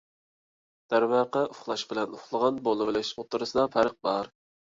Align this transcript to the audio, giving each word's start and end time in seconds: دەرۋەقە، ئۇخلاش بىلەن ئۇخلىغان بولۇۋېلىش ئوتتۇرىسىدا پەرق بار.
دەرۋەقە، 0.93 1.43
ئۇخلاش 1.51 1.83
بىلەن 1.91 2.17
ئۇخلىغان 2.17 2.57
بولۇۋېلىش 2.69 3.13
ئوتتۇرىسىدا 3.17 3.67
پەرق 3.77 4.01
بار. 4.09 4.35